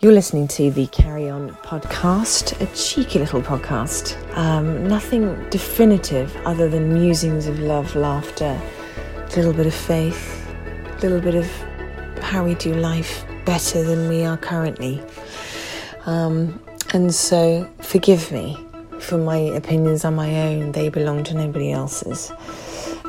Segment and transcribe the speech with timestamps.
[0.00, 4.16] You're listening to the Carrie On podcast, a cheeky little podcast.
[4.36, 8.60] Um, nothing definitive other than musings of love, laughter,
[9.16, 10.48] a little bit of faith,
[10.86, 11.50] a little bit of
[12.22, 15.02] how we do life better than we are currently.
[16.06, 16.62] Um,
[16.94, 18.56] and so, forgive me
[19.00, 22.30] for my opinions on my own, they belong to nobody else's.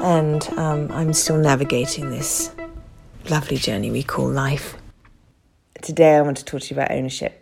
[0.01, 2.51] And um, I'm still navigating this
[3.29, 4.78] lovely journey we call life.
[5.81, 7.41] Today, I want to talk to you about ownership.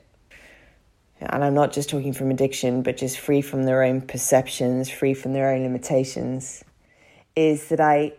[1.20, 5.16] And I'm not just talking from addiction, but just free from their own perceptions, free
[5.16, 6.64] from their own limitations.
[7.36, 8.14] Is that I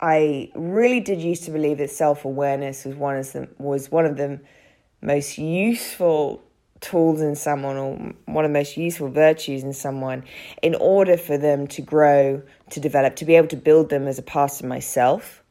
[0.00, 4.06] I really did used to believe that self awareness was one of the was one
[4.06, 4.40] of the
[5.02, 6.40] most useful
[6.80, 7.96] tools in someone or
[8.26, 10.22] one of the most useful virtues in someone
[10.62, 14.16] in order for them to grow, to develop, to be able to build them as
[14.16, 15.42] a part of myself.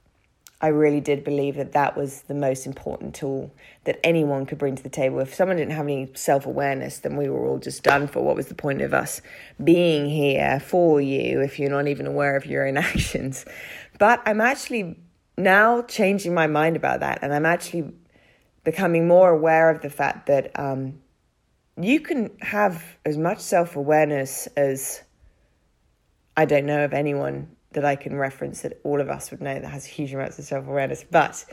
[0.59, 3.53] I really did believe that that was the most important tool
[3.83, 5.19] that anyone could bring to the table.
[5.19, 8.23] If someone didn't have any self awareness, then we were all just done for.
[8.23, 9.21] What was the point of us
[9.63, 13.45] being here for you if you're not even aware of your own actions?
[13.99, 14.99] But I'm actually
[15.37, 17.93] now changing my mind about that, and I'm actually
[18.63, 20.99] becoming more aware of the fact that um,
[21.79, 25.03] you can have as much self awareness as
[26.35, 29.59] I don't know of anyone that I can reference that all of us would know
[29.59, 31.03] that has huge amounts of self awareness.
[31.09, 31.45] But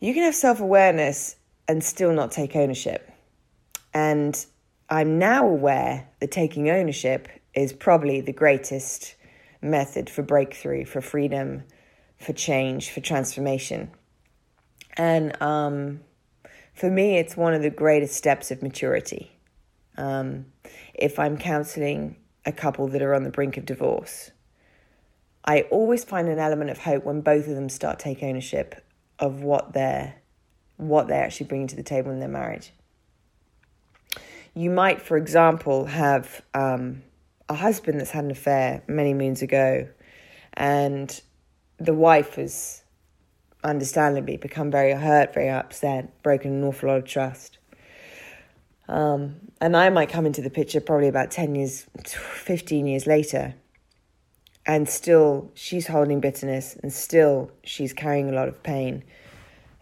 [0.00, 1.36] you can have self awareness
[1.68, 3.10] and still not take ownership.
[3.92, 4.44] And
[4.90, 9.14] I'm now aware that taking ownership is probably the greatest
[9.62, 11.62] method for breakthrough, for freedom,
[12.18, 13.90] for change, for transformation.
[14.96, 16.00] And um,
[16.74, 19.30] for me, it's one of the greatest steps of maturity.
[19.96, 20.46] Um,
[20.92, 24.32] if I'm counseling a couple that are on the brink of divorce,
[25.44, 28.82] I always find an element of hope when both of them start take ownership
[29.18, 30.14] of what they're
[30.76, 32.72] what they're actually bringing to the table in their marriage.
[34.54, 37.02] You might, for example, have um,
[37.48, 39.88] a husband that's had an affair many moons ago,
[40.54, 41.20] and
[41.78, 42.82] the wife has
[43.62, 47.58] understandably become very hurt, very upset, broken an awful lot of trust.
[48.88, 53.54] Um, and I might come into the picture probably about 10 years, 15 years later
[54.66, 59.04] and still she's holding bitterness and still she's carrying a lot of pain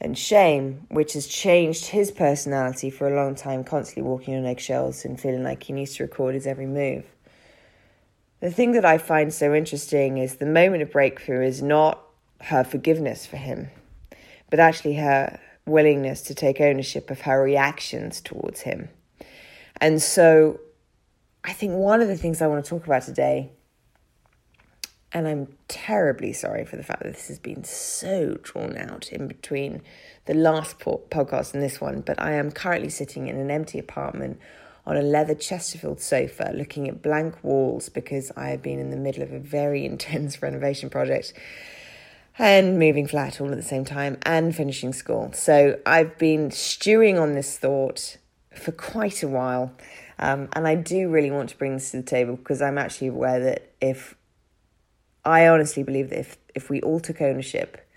[0.01, 5.05] and shame which has changed his personality for a long time constantly walking on eggshells
[5.05, 7.05] and feeling like he needs to record his every move.
[8.41, 12.03] The thing that i find so interesting is the moment of breakthrough is not
[12.41, 13.71] her forgiveness for him
[14.51, 18.89] but actually her willingness to take ownership of her reactions towards him.
[19.81, 20.61] And so
[21.45, 23.51] i think one of the things i want to talk about today
[25.15, 29.29] and I'm terribly sorry for the fact that this has been so drawn out in
[29.29, 29.83] between
[30.25, 32.01] the last podcast and this one.
[32.01, 34.41] But I am currently sitting in an empty apartment
[34.87, 38.97] on a leather Chesterfield sofa looking at blank walls because I have been in the
[38.97, 41.35] middle of a very intense renovation project
[42.39, 45.31] and moving flat all at the same time and finishing school.
[45.35, 48.17] So I've been stewing on this thought
[48.55, 49.73] for quite a while.
[50.19, 53.09] Um, and I do really want to bring this to the table because I'm actually
[53.09, 54.15] aware that if
[55.25, 57.89] I honestly believe that if, if we all took ownership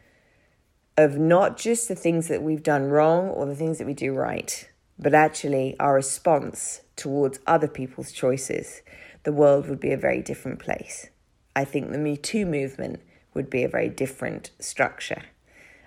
[0.97, 4.13] of not just the things that we've done wrong or the things that we do
[4.13, 8.81] right, but actually our response towards other people's choices,
[9.23, 11.09] the world would be a very different place.
[11.55, 13.01] I think the Me Too movement
[13.33, 15.23] would be a very different structure.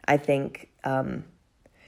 [0.07, 1.25] I think um,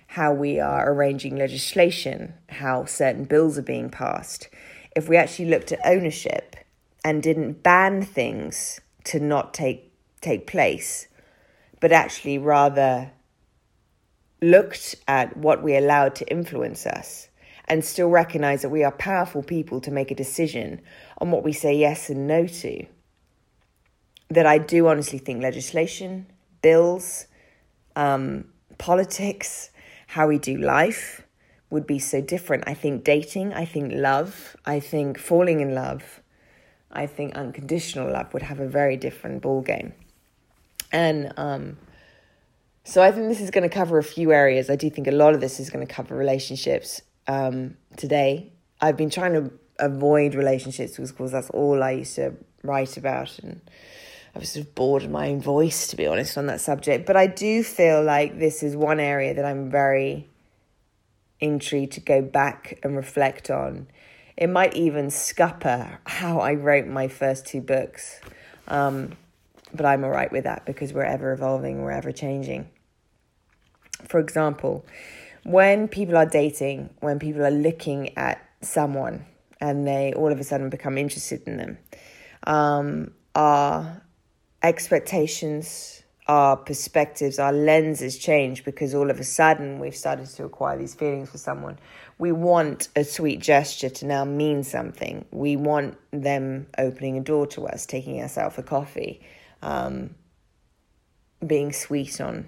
[0.09, 4.49] how we are arranging legislation, how certain bills are being passed,
[4.97, 6.56] if we actually looked at ownership
[7.05, 11.09] and didn't ban things to not take take place,
[11.81, 13.11] but actually rather
[14.43, 17.28] looked at what we allowed to influence us
[17.66, 20.81] and still recognize that we are powerful people to make a decision
[21.19, 22.84] on what we say yes and no to.
[24.28, 26.27] That I do honestly think legislation,
[26.62, 27.27] bills,
[27.97, 28.44] um,
[28.78, 29.71] politics,
[30.09, 31.22] how we do life
[31.70, 32.64] would be so different.
[32.67, 36.20] I think dating, I think love, I think falling in love,
[36.92, 39.92] I think unconditional love would have a very different ball game.
[40.92, 41.76] And um,
[42.84, 44.70] so I think this is going to cover a few areas.
[44.70, 48.52] I do think a lot of this is going to cover relationships um, today.
[48.81, 53.60] I've been trying to avoid relationships because that's all I used to write about, and
[54.34, 57.06] I was sort of bored of my own voice, to be honest, on that subject.
[57.06, 60.28] But I do feel like this is one area that I'm very
[61.40, 63.87] intrigued to go back and reflect on
[64.40, 68.20] it might even scupper how I wrote my first two books.
[68.66, 69.12] Um,
[69.75, 72.70] but I'm all right with that because we're ever evolving, we're ever changing.
[74.08, 74.87] For example,
[75.44, 79.26] when people are dating, when people are looking at someone
[79.60, 81.78] and they all of a sudden become interested in them,
[82.46, 84.02] um, our
[84.62, 90.78] expectations, our perspectives, our lenses change because all of a sudden we've started to acquire
[90.78, 91.78] these feelings for someone.
[92.20, 95.25] We want a sweet gesture to now mean something.
[95.31, 99.22] We want them opening a door to us, taking us out for coffee,
[99.62, 100.14] um,
[101.46, 102.46] being sweet on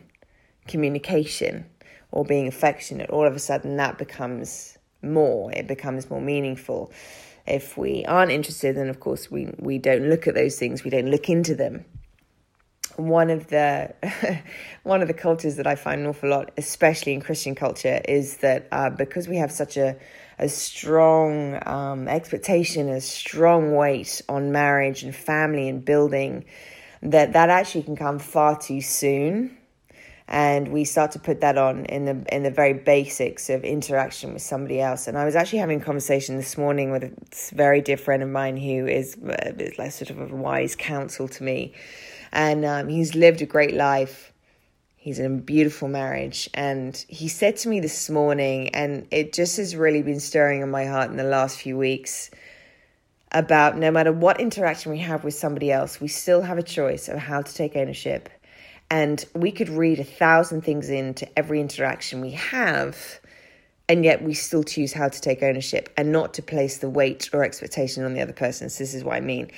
[0.69, 1.65] communication
[2.11, 6.93] or being affectionate, all of a sudden that becomes more, it becomes more meaningful.
[7.47, 10.91] If we aren't interested, then of course we, we don't look at those things, we
[10.91, 11.87] don't look into them.
[12.97, 13.95] One of the
[14.83, 18.39] one of the cultures that I find an awful lot, especially in Christian culture, is
[18.39, 19.97] that uh, because we have such a
[20.39, 26.45] a strong um, expectation, a strong weight on marriage and family and building,
[27.03, 29.57] that that actually can come far too soon
[30.29, 34.33] and we start to put that on in the in the very basics of interaction
[34.33, 35.07] with somebody else.
[35.07, 38.31] And I was actually having a conversation this morning with a very dear friend of
[38.31, 41.75] mine who is uh, like sort of a wise counsel to me,
[42.33, 44.33] and um, he's lived a great life.
[44.97, 49.57] He's in a beautiful marriage, and he said to me this morning, and it just
[49.57, 52.31] has really been stirring in my heart in the last few weeks
[53.33, 57.09] about no matter what interaction we have with somebody else, we still have a choice
[57.09, 58.29] of how to take ownership
[58.93, 63.21] and we could read a thousand things into every interaction we have,
[63.89, 67.31] and yet we still choose how to take ownership and not to place the weight
[67.33, 68.69] or expectation on the other person.
[68.69, 69.51] So this is what I mean.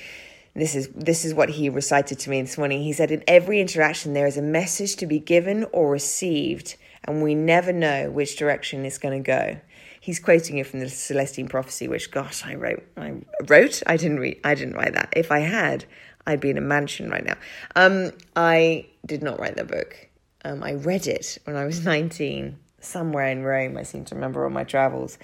[0.55, 2.81] This is this is what he recited to me this morning.
[2.81, 7.21] He said, "In every interaction, there is a message to be given or received, and
[7.21, 9.57] we never know which direction it's going to go."
[9.99, 12.83] He's quoting it from the Celestine Prophecy, which, gosh, I wrote.
[12.95, 13.15] I
[13.47, 13.83] wrote.
[13.85, 14.39] I didn't read.
[14.45, 15.11] I didn't write that.
[15.13, 15.83] If I had,
[16.25, 17.35] I'd be in a mansion right now.
[17.75, 20.09] Um, I did not write the book.
[20.45, 24.45] Um, I read it when I was 19, somewhere in Rome, I seem to remember
[24.45, 25.17] on my travels.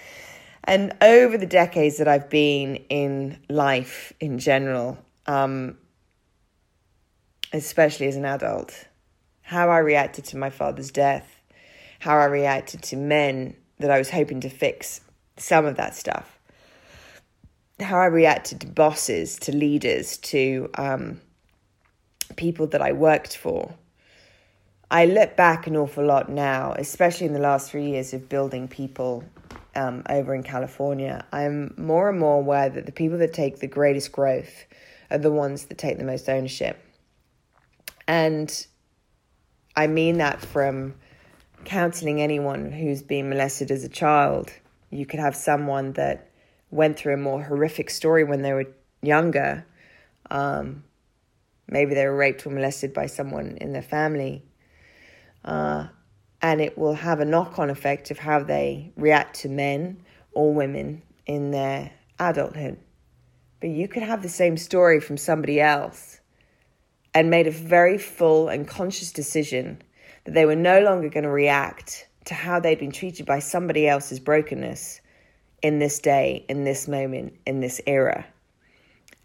[0.66, 5.78] And over the decades that I've been in life in general, um,
[7.54, 8.88] especially as an adult,
[9.42, 11.42] how I reacted to my father's death,
[12.00, 15.02] how I reacted to men that I was hoping to fix
[15.38, 16.40] some of that stuff,
[17.80, 21.20] how I reacted to bosses, to leaders, to um,
[22.36, 23.74] people that I worked for.
[24.90, 28.68] I look back an awful lot now, especially in the last three years of building
[28.68, 29.24] people
[29.76, 31.26] um, over in California.
[31.32, 34.66] I'm more and more aware that the people that take the greatest growth
[35.12, 36.80] are the ones that take the most ownership.
[38.08, 38.66] And
[39.76, 40.96] I mean that from
[41.66, 44.52] counseling anyone who's been molested as a child.
[44.90, 46.30] You could have someone that
[46.70, 48.66] went through a more horrific story when they were
[49.02, 49.66] younger.
[50.30, 50.84] Um,
[51.68, 54.44] maybe they were raped or molested by someone in their family.
[55.44, 55.88] Uh,
[56.42, 60.04] and it will have a knock on effect of how they react to men
[60.34, 62.78] or women in their adulthood.
[63.62, 66.20] But you could have the same story from somebody else
[67.14, 69.82] and made a very full and conscious decision
[70.26, 73.88] that they were no longer going to react to how they'd been treated by somebody
[73.88, 75.02] else's brokenness
[75.62, 78.26] in this day, in this moment, in this era.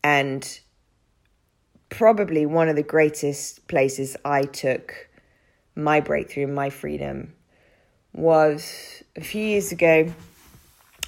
[0.05, 0.61] And
[1.89, 5.09] probably one of the greatest places I took
[5.75, 7.33] my breakthrough, my freedom,
[8.13, 10.13] was a few years ago.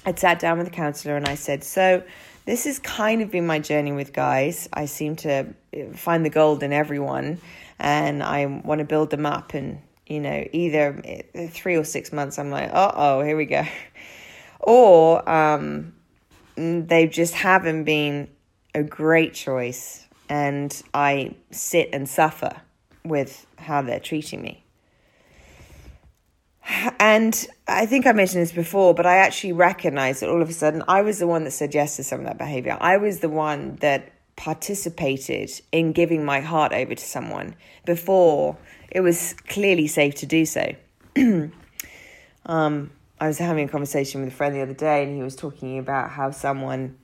[0.05, 2.03] I'd sat down with a counselor and I said, So,
[2.49, 4.67] this has kind of been my journey with guys.
[4.73, 5.53] I seem to
[5.93, 7.39] find the gold in everyone
[7.77, 9.53] and I want to build them up.
[9.53, 13.65] And, you know, either three or six months, I'm like, uh oh, here we go
[14.59, 15.93] or um,
[16.55, 18.27] they just haven't been
[18.73, 22.61] a great choice, and I sit and suffer
[23.05, 24.63] with how they're treating me.
[26.99, 30.53] And I think I mentioned this before, but I actually recognize that all of a
[30.53, 32.77] sudden I was the one that said yes to some of that behavior.
[32.79, 38.55] I was the one that participated in giving my heart over to someone before
[38.91, 40.73] it was clearly safe to do so.
[42.45, 45.35] um, I was having a conversation with a friend the other day, and he was
[45.35, 46.97] talking about how someone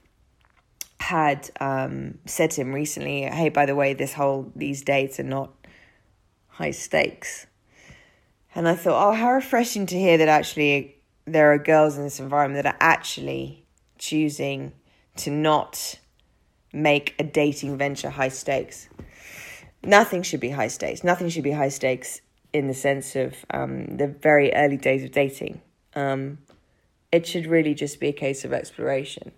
[1.00, 5.24] had um, said to him recently, "Hey, by the way, this whole these dates are
[5.24, 5.52] not
[6.48, 7.48] high stakes."
[8.56, 10.96] And I thought, oh, how refreshing to hear that actually
[11.26, 13.66] there are girls in this environment that are actually
[13.98, 14.72] choosing
[15.18, 16.00] to not
[16.72, 18.88] make a dating venture high stakes.
[19.84, 21.04] Nothing should be high stakes.
[21.04, 22.22] Nothing should be high stakes
[22.54, 25.62] in the sense of um, the very early days of dating.
[25.94, 26.38] Um,
[27.12, 29.32] it should really just be a case of exploration.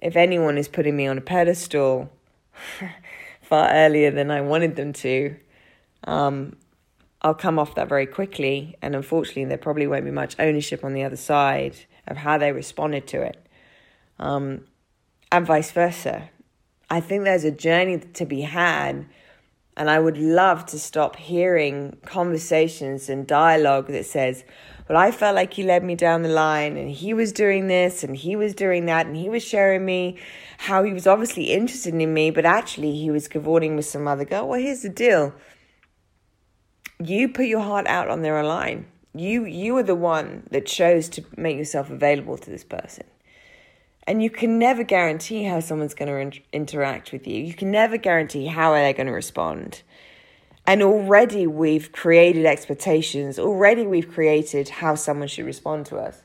[0.00, 2.10] If anyone is putting me on a pedestal
[3.42, 5.36] far earlier than I wanted them to,
[6.04, 6.56] um,
[7.24, 8.76] I'll come off that very quickly.
[8.82, 11.74] And unfortunately, there probably won't be much ownership on the other side
[12.06, 13.44] of how they responded to it.
[14.18, 14.66] Um,
[15.32, 16.28] and vice versa.
[16.90, 19.06] I think there's a journey to be had.
[19.76, 24.44] And I would love to stop hearing conversations and dialogue that says,
[24.86, 28.04] well, I felt like he led me down the line and he was doing this
[28.04, 30.18] and he was doing that and he was showing me
[30.58, 34.26] how he was obviously interested in me, but actually he was cavorting with some other
[34.26, 34.46] girl.
[34.46, 35.34] Well, here's the deal.
[37.02, 38.86] You put your heart out on their line.
[39.14, 43.04] You you are the one that chose to make yourself available to this person.
[44.06, 47.42] And you can never guarantee how someone's going to in- interact with you.
[47.42, 49.82] You can never guarantee how they're going to respond.
[50.66, 53.38] And already we've created expectations.
[53.38, 56.23] Already we've created how someone should respond to us.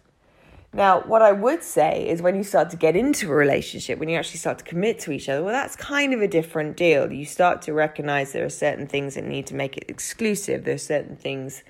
[0.71, 4.07] Now, what I would say is when you start to get into a relationship, when
[4.07, 7.11] you actually start to commit to each other, well, that's kind of a different deal.
[7.11, 10.65] You start to recognize there are certain things that need to make it exclusive.
[10.65, 11.63] There are certain things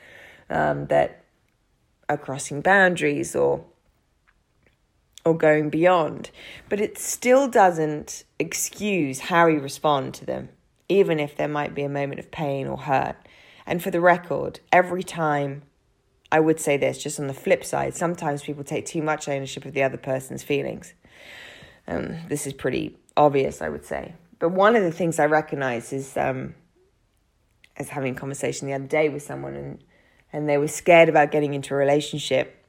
[0.49, 1.23] um, that
[2.09, 3.63] are crossing boundaries or
[5.25, 6.31] or going beyond.
[6.69, 10.49] But it still doesn't excuse how you respond to them,
[10.87, 13.15] even if there might be a moment of pain or hurt.
[13.65, 15.63] And for the record, every time
[16.31, 19.65] I would say this, just on the flip side, sometimes people take too much ownership
[19.65, 20.93] of the other person's feelings.
[21.87, 24.13] Um, this is pretty obvious, I would say.
[24.37, 26.53] But one of the things I recognize is um,
[27.77, 29.83] as having a conversation the other day with someone, and
[30.31, 32.63] and they were scared about getting into a relationship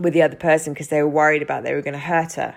[0.00, 2.56] with the other person because they were worried about they were going to hurt her,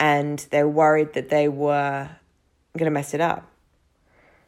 [0.00, 2.10] and they were worried that they were
[2.76, 3.51] going to mess it up.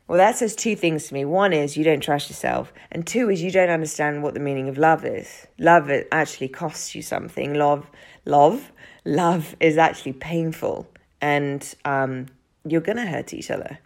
[0.07, 1.25] Well, that says two things to me.
[1.25, 4.69] One is you don't trust yourself, and two is you don't understand what the meaning
[4.69, 5.47] of love is.
[5.59, 7.55] Love actually costs you something.
[7.55, 7.91] Love,
[8.27, 8.71] love,
[9.07, 10.87] love is actually painful,
[11.23, 12.27] and um,
[12.67, 13.79] you're gonna hurt each other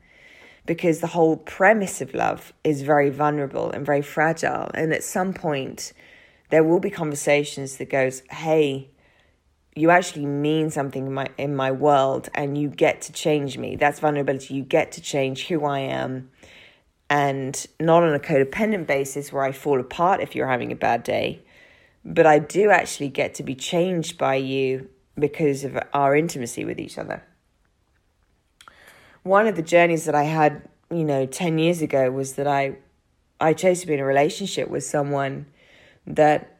[0.67, 4.71] because the whole premise of love is very vulnerable and very fragile.
[4.75, 5.93] And at some point,
[6.51, 8.91] there will be conversations that goes, "Hey,
[9.79, 13.77] you actually mean something in my in my world and you get to change me.
[13.77, 14.55] That's vulnerability.
[14.55, 16.31] You get to change who i am.
[17.11, 21.03] And not on a codependent basis where i fall apart if you're having a bad
[21.05, 21.43] day
[22.05, 26.79] but i do actually get to be changed by you because of our intimacy with
[26.79, 27.23] each other.
[29.23, 32.77] One of the journeys that i had you know 10 years ago was that i
[33.41, 35.47] i chose to be in a relationship with someone
[36.07, 36.58] that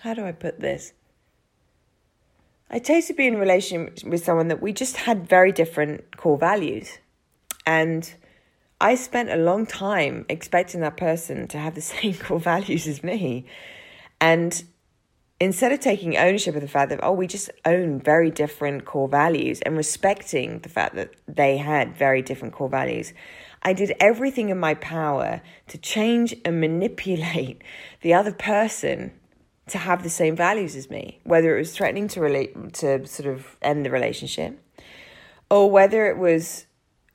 [0.00, 0.92] how do I put this?
[2.70, 6.16] I chose to be in a relationship with someone that we just had very different
[6.16, 6.98] core values.
[7.66, 8.12] And
[8.80, 13.02] I spent a long time expecting that person to have the same core values as
[13.02, 13.46] me.
[14.20, 14.62] And
[15.38, 19.08] instead of taking ownership of the fact that, oh, we just own very different core
[19.08, 23.12] values and respecting the fact that they had very different core values,
[23.62, 27.60] I did everything in my power to change and manipulate
[28.00, 29.12] the other person
[29.70, 33.28] to have the same values as me, whether it was threatening to relate to sort
[33.28, 34.58] of end the relationship,
[35.50, 36.66] or whether it was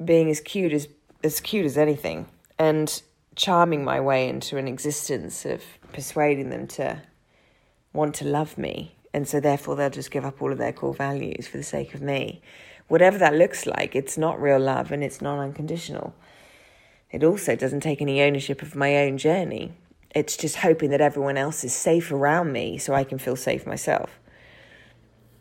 [0.03, 0.87] being as cute as
[1.23, 2.27] as cute as anything
[2.59, 3.01] and
[3.35, 7.01] charming my way into an existence of persuading them to
[7.93, 10.93] want to love me, and so therefore they'll just give up all of their core
[10.93, 12.41] values for the sake of me.
[12.87, 16.13] Whatever that looks like, it's not real love and it's not unconditional.
[17.11, 19.73] It also doesn't take any ownership of my own journey
[20.15, 23.67] it's just hoping that everyone else is safe around me so I can feel safe
[23.67, 24.17] myself.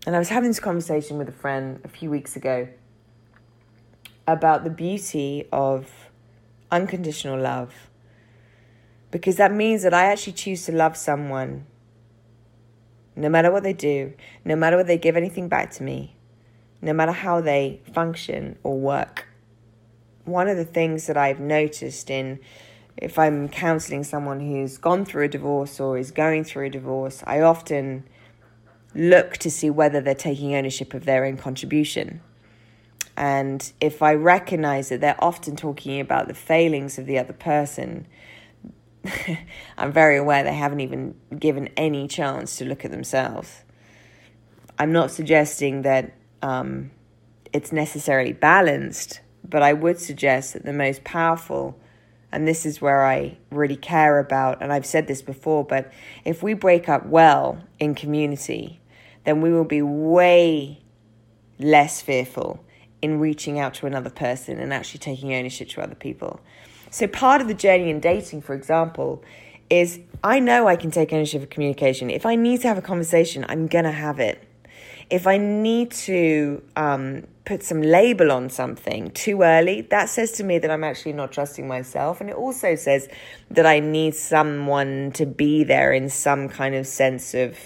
[0.05, 2.69] And I was having this conversation with a friend a few weeks ago
[4.27, 6.11] about the beauty of
[6.71, 7.73] unconditional love.
[9.13, 11.67] Because that means that I actually choose to love someone
[13.17, 14.13] no matter what they do,
[14.45, 16.17] no matter what they give anything back to me,
[16.83, 19.29] no matter how they function or work.
[20.25, 22.41] One of the things that I've noticed in
[22.97, 27.23] if I'm counseling someone who's gone through a divorce or is going through a divorce,
[27.27, 28.05] I often
[28.95, 32.21] look to see whether they're taking ownership of their own contribution.
[33.17, 38.07] And if I recognize that they're often talking about the failings of the other person,
[39.79, 43.63] I'm very aware they haven't even given any chance to look at themselves.
[44.79, 46.91] I'm not suggesting that um,
[47.53, 51.79] it's necessarily balanced, but I would suggest that the most powerful
[52.35, 55.93] and this is where I really care about, and I've said this before, but
[56.25, 58.81] if we break up well in community,
[59.25, 60.83] then we will be way
[61.59, 62.65] less fearful
[63.01, 66.41] in reaching out to another person and actually taking ownership to other people.
[66.91, 69.23] So, part of the journey in dating, for example,
[69.71, 72.11] is I know I can take ownership of communication.
[72.11, 74.44] If I need to have a conversation, I'm going to have it.
[75.11, 80.45] If I need to um, put some label on something too early, that says to
[80.45, 82.21] me that I'm actually not trusting myself.
[82.21, 83.09] And it also says
[83.51, 87.59] that I need someone to be there in some kind of sense of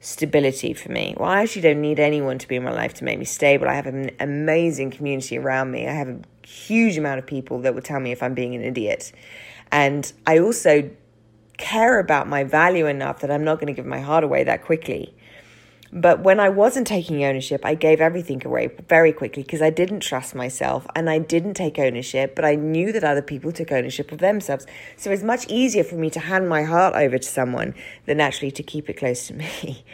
[0.00, 1.14] stability for me.
[1.18, 3.68] Well, I actually don't need anyone to be in my life to make me stable.
[3.68, 5.86] I have an amazing community around me.
[5.86, 8.62] I have a huge amount of people that will tell me if I'm being an
[8.62, 9.12] idiot.
[9.70, 10.90] And I also
[11.58, 14.64] care about my value enough that I'm not going to give my heart away that
[14.64, 15.14] quickly.
[15.92, 20.00] But when I wasn't taking ownership, I gave everything away very quickly because I didn't
[20.00, 24.12] trust myself and I didn't take ownership, but I knew that other people took ownership
[24.12, 24.66] of themselves.
[24.96, 28.50] So it's much easier for me to hand my heart over to someone than actually
[28.52, 29.84] to keep it close to me.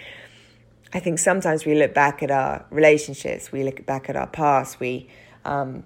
[0.92, 4.80] I think sometimes we look back at our relationships, we look back at our past,
[4.80, 5.08] we
[5.44, 5.84] um,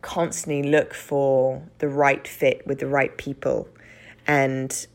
[0.00, 3.68] constantly look for the right fit with the right people,
[4.26, 4.86] and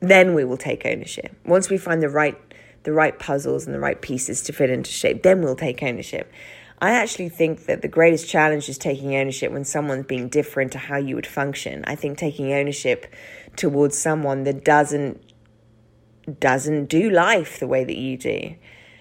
[0.00, 1.36] then we will take ownership.
[1.44, 2.38] Once we find the right
[2.84, 6.30] the right puzzles and the right pieces to fit into shape, then we'll take ownership.
[6.80, 10.78] I actually think that the greatest challenge is taking ownership when someone's being different to
[10.78, 11.84] how you would function.
[11.86, 13.12] I think taking ownership
[13.56, 15.20] towards someone that doesn't
[16.40, 18.54] doesn't do life the way that you do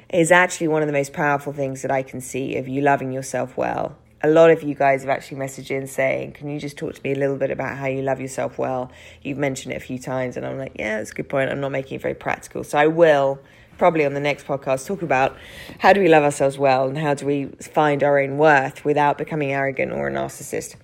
[0.10, 3.14] is actually one of the most powerful things that I can see of you loving
[3.14, 6.78] yourself well a lot of you guys have actually messaged in saying, Can you just
[6.78, 8.90] talk to me a little bit about how you love yourself well?
[9.22, 11.52] You've mentioned it a few times, and I'm like, Yeah, that's a good point.
[11.52, 12.64] I'm not making it very practical.
[12.64, 13.40] So I will
[13.78, 15.36] probably on the next podcast talk about
[15.80, 19.18] how do we love ourselves well and how do we find our own worth without
[19.18, 20.76] becoming arrogant or a narcissist.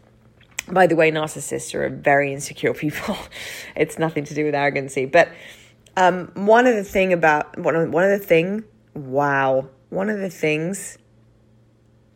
[0.68, 3.18] By the way, narcissists are very insecure people.
[3.76, 5.06] it's nothing to do with arrogancy.
[5.06, 5.30] But
[5.98, 10.20] um, one of the thing about one of, one of the thing, wow, one of
[10.20, 10.98] the things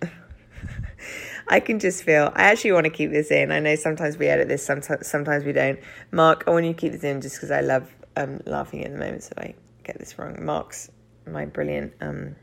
[1.48, 2.32] I can just feel.
[2.36, 3.52] I actually want to keep this in.
[3.52, 5.80] I know sometimes we edit this, sometimes sometimes we don't.
[6.12, 8.92] Mark, I want you to keep this in just because I love um, laughing at
[8.92, 10.44] the moment, so I get this wrong.
[10.44, 10.90] Mark's
[11.26, 12.36] my brilliant um,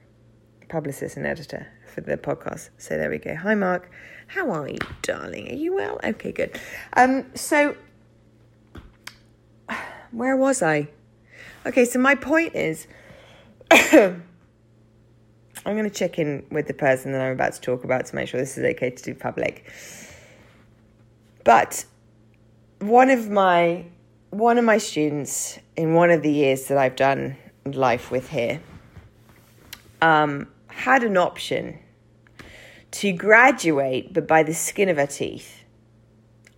[0.68, 2.70] publicist and editor for the podcast.
[2.78, 3.34] So there we go.
[3.34, 3.90] Hi, Mark.
[4.28, 5.50] How are you, darling?
[5.50, 5.98] Are you well?
[6.04, 6.58] Okay, good.
[6.96, 7.76] Um, so
[10.12, 10.88] where was I?
[11.66, 12.86] Okay, so my point is.
[15.66, 18.16] I'm going to check in with the person that I'm about to talk about to
[18.16, 19.70] make sure this is okay to do public.
[21.44, 21.84] But
[22.78, 23.84] one of my
[24.30, 28.60] one of my students in one of the years that I've done life with here
[30.00, 31.78] um, had an option
[32.92, 35.64] to graduate, but by the skin of her teeth,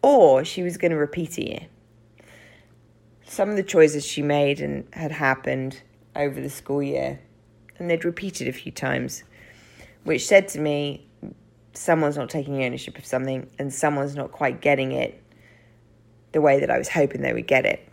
[0.02, 1.66] or she was going to repeat a year.
[3.24, 5.82] Some of the choices she made and had happened
[6.14, 7.20] over the school year
[7.78, 9.24] and they'd repeated a few times,
[10.04, 11.08] which said to me,
[11.72, 15.21] someone's not taking ownership of something and someone's not quite getting it
[16.32, 17.88] the way that I was hoping they would get it.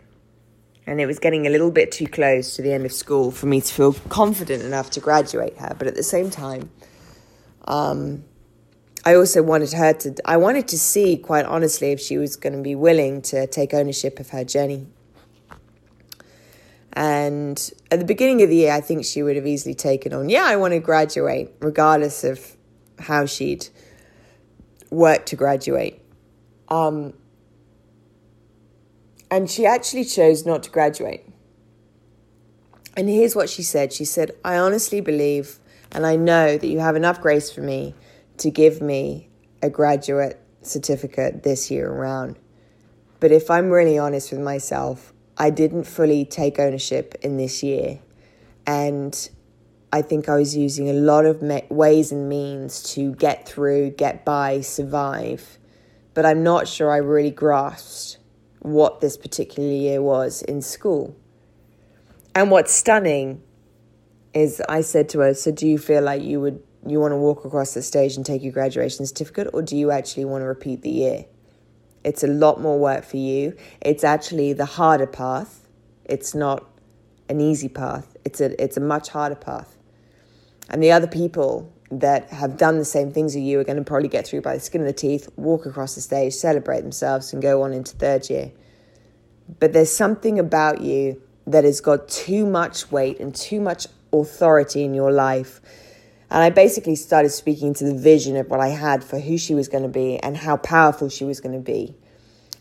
[0.86, 3.46] And it was getting a little bit too close to the end of school for
[3.46, 5.74] me to feel confident enough to graduate her.
[5.78, 6.70] But at the same time,
[7.66, 8.24] um,
[9.04, 12.54] I also wanted her to, I wanted to see, quite honestly, if she was going
[12.54, 14.88] to be willing to take ownership of her journey
[16.92, 20.28] and at the beginning of the year, I think she would have easily taken on,
[20.28, 22.56] yeah, I want to graduate, regardless of
[22.98, 23.68] how she'd
[24.90, 26.02] worked to graduate.
[26.68, 27.14] Um,
[29.30, 31.24] and she actually chose not to graduate.
[32.96, 35.58] And here's what she said She said, I honestly believe
[35.92, 37.94] and I know that you have enough grace for me
[38.38, 39.28] to give me
[39.62, 42.36] a graduate certificate this year around.
[43.18, 48.00] But if I'm really honest with myself, I didn't fully take ownership in this year.
[48.66, 49.30] And
[49.92, 53.90] I think I was using a lot of me- ways and means to get through,
[53.90, 55.58] get by, survive.
[56.14, 58.19] But I'm not sure I really grasped
[58.60, 61.16] what this particular year was in school.
[62.34, 63.42] And what's stunning
[64.32, 67.16] is I said to her, So do you feel like you would you want to
[67.16, 70.46] walk across the stage and take your graduation certificate, or do you actually want to
[70.46, 71.26] repeat the year?
[72.04, 73.54] It's a lot more work for you.
[73.82, 75.68] It's actually the harder path.
[76.06, 76.66] It's not
[77.28, 78.16] an easy path.
[78.24, 79.76] It's a it's a much harder path.
[80.70, 83.84] And the other people that have done the same things as you are going to
[83.84, 87.32] probably get through by the skin of the teeth, walk across the stage, celebrate themselves,
[87.32, 88.52] and go on into third year.
[89.58, 94.84] But there's something about you that has got too much weight and too much authority
[94.84, 95.60] in your life
[96.30, 99.54] and I basically started speaking to the vision of what I had for who she
[99.54, 101.96] was going to be and how powerful she was going to be,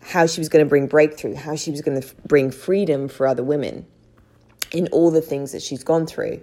[0.02, 3.28] how she was going to bring breakthrough, how she was going to bring freedom for
[3.28, 3.86] other women
[4.72, 6.42] in all the things that she's gone through.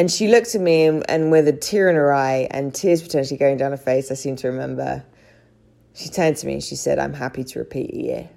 [0.00, 3.02] And she looked at me and, and with a tear in her eye and tears
[3.02, 5.04] potentially going down her face, I seem to remember,
[5.92, 8.30] she turned to me and she said, I'm happy to repeat a year.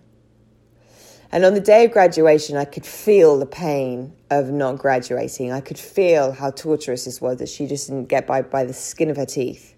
[1.31, 5.53] And on the day of graduation, I could feel the pain of not graduating.
[5.53, 8.73] I could feel how torturous this was that she just didn't get by by the
[8.73, 9.73] skin of her teeth.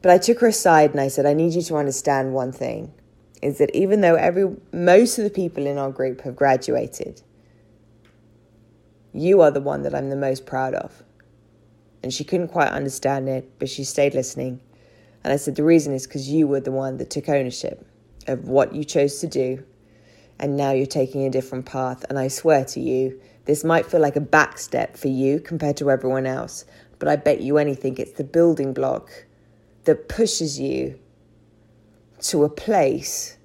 [0.00, 2.92] But I took her aside and I said, I need you to understand one thing
[3.42, 7.20] is that even though every most of the people in our group have graduated,
[9.12, 11.02] you are the one that I'm the most proud of.
[12.02, 14.60] And she couldn't quite understand it, but she stayed listening.
[15.22, 17.86] And I said, The reason is because you were the one that took ownership
[18.26, 19.64] of what you chose to do
[20.42, 22.04] and now you're taking a different path.
[22.08, 25.90] And I swear to you, this might feel like a backstep for you compared to
[25.90, 26.64] everyone else,
[26.98, 29.10] but I bet you anything it's the building block
[29.84, 30.98] that pushes you
[32.22, 33.36] to a place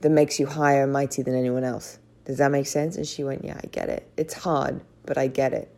[0.00, 1.98] that makes you higher and mighty than anyone else.
[2.28, 2.96] Does that make sense?
[2.96, 4.06] And she went, Yeah, I get it.
[4.18, 5.74] It's hard, but I get it.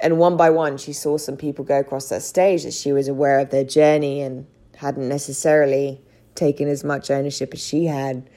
[0.00, 3.08] And one by one, she saw some people go across that stage that she was
[3.08, 6.00] aware of their journey and hadn't necessarily
[6.34, 8.28] taken as much ownership as she had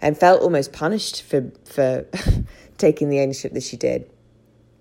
[0.00, 2.06] and felt almost punished for for
[2.78, 4.08] taking the ownership that she did.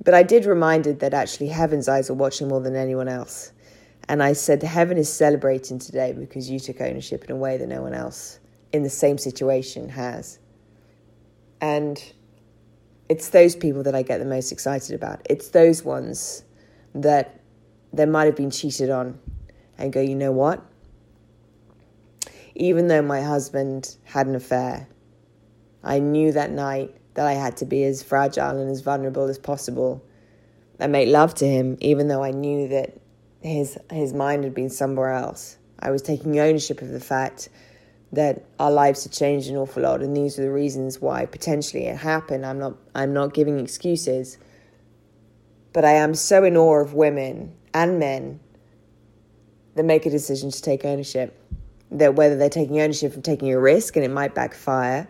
[0.04, 3.52] But I did reminded that actually heaven's eyes are watching more than anyone else.
[4.08, 7.68] And I said heaven is celebrating today because you took ownership in a way that
[7.68, 8.40] no one else
[8.72, 10.38] in the same situation has.
[11.62, 12.02] And
[13.10, 15.26] it's those people that I get the most excited about.
[15.30, 16.44] It's those ones
[16.94, 17.40] that
[17.94, 19.20] they might have been cheated on
[19.78, 20.64] and go, you know what?
[22.56, 24.88] Even though my husband had an affair,
[25.84, 29.38] I knew that night that I had to be as fragile and as vulnerable as
[29.38, 30.04] possible
[30.80, 33.00] and make love to him, even though I knew that
[33.42, 35.58] his his mind had been somewhere else.
[35.80, 37.50] I was taking ownership of the fact
[38.12, 41.86] that our lives had changed an awful lot, and these are the reasons why potentially
[41.86, 42.46] it happened.
[42.46, 44.38] I'm not I'm not giving excuses,
[45.74, 48.40] but I am so in awe of women and men
[49.76, 51.40] that make a decision to take ownership.
[51.92, 55.08] That whether they're taking ownership of taking a risk and it might backfire,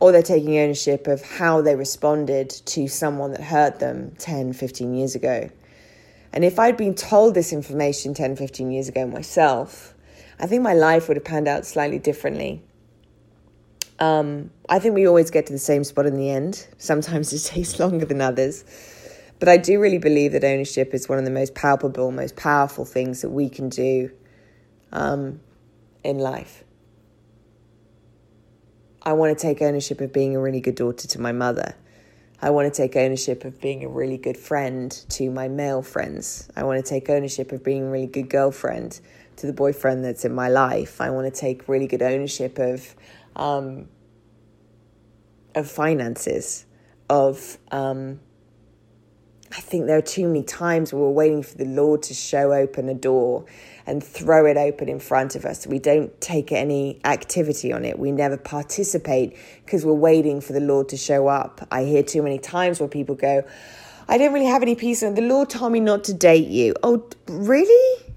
[0.00, 4.94] or they're taking ownership of how they responded to someone that hurt them 10, 15
[4.94, 5.50] years ago.
[6.32, 9.94] And if I'd been told this information 10, 15 years ago myself,
[10.40, 12.62] I think my life would have panned out slightly differently.
[13.98, 16.66] Um, I think we always get to the same spot in the end.
[16.78, 18.64] Sometimes it takes longer than others.
[19.40, 22.84] But I do really believe that ownership is one of the most palpable, most powerful
[22.84, 24.10] things that we can do
[24.92, 25.40] um,
[26.02, 26.64] in life.
[29.02, 31.74] I want to take ownership of being a really good daughter to my mother.
[32.42, 36.48] I want to take ownership of being a really good friend to my male friends.
[36.56, 39.00] I want to take ownership of being a really good girlfriend
[39.38, 41.00] to the boyfriend that's in my life.
[41.00, 42.94] I want to take really good ownership of
[43.36, 43.88] um,
[45.54, 46.66] of finances.
[47.10, 48.20] Of um,
[49.50, 52.52] I think there are too many times where we're waiting for the Lord to show
[52.52, 53.46] open a door
[53.86, 55.66] and throw it open in front of us.
[55.66, 57.98] We don't take any activity on it.
[57.98, 61.66] We never participate because we're waiting for the Lord to show up.
[61.70, 63.42] I hear too many times where people go,
[64.06, 65.02] I don't really have any peace.
[65.02, 66.74] And the Lord told me not to date you.
[66.82, 68.07] Oh, really?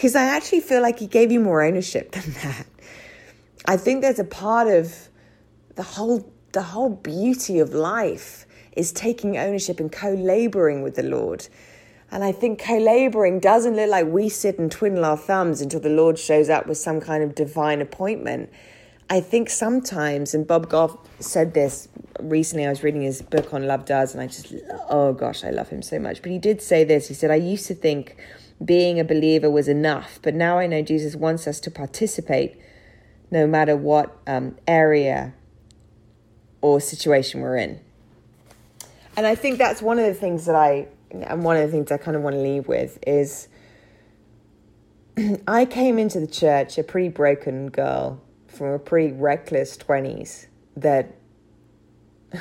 [0.00, 2.66] Because I actually feel like He gave you more ownership than that.
[3.66, 5.10] I think there's a part of
[5.76, 11.48] the whole the whole beauty of life is taking ownership and co-laboring with the Lord.
[12.10, 15.80] And I think co laboring doesn't look like we sit and twiddle our thumbs until
[15.80, 18.48] the Lord shows up with some kind of divine appointment.
[19.10, 21.88] I think sometimes, and Bob Goff said this
[22.20, 24.54] recently, I was reading his book on Love Does, and I just,
[24.88, 26.22] oh gosh, I love him so much.
[26.22, 28.16] But he did say this he said, I used to think
[28.64, 32.60] being a believer was enough, but now I know Jesus wants us to participate
[33.30, 35.34] no matter what um, area
[36.60, 37.80] or situation we're in.
[39.16, 41.90] And I think that's one of the things that I and one of the things
[41.90, 43.48] I kind of want to leave with is
[45.48, 50.46] I came into the church a pretty broken girl from a pretty reckless 20s
[50.76, 51.14] that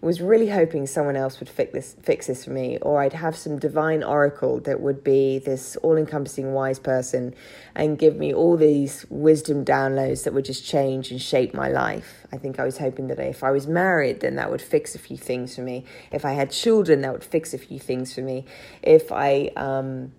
[0.00, 3.36] was really hoping someone else would fix this, fix this for me, or I'd have
[3.36, 7.34] some divine oracle that would be this all encompassing wise person
[7.74, 12.26] and give me all these wisdom downloads that would just change and shape my life.
[12.32, 14.98] I think I was hoping that if I was married, then that would fix a
[14.98, 15.84] few things for me.
[16.12, 18.44] If I had children, that would fix a few things for me.
[18.82, 20.12] If I um,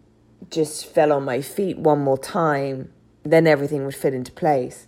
[0.49, 2.91] just fell on my feet one more time,
[3.23, 4.87] then everything would fit into place.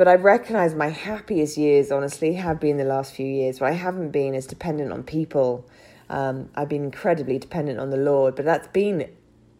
[0.00, 3.74] But I recognize my happiest years, honestly, have been the last few years where I
[3.74, 5.68] haven't been as dependent on people.
[6.08, 9.10] Um, I've been incredibly dependent on the Lord, but that's been